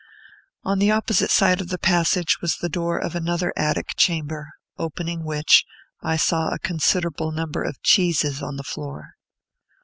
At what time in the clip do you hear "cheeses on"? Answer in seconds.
7.83-8.55